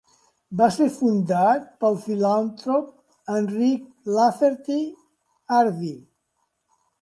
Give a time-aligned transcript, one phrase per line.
[0.59, 3.85] Va ser fundat pel filantrop Eric
[4.17, 4.81] Lafferty
[5.59, 5.95] Harvie.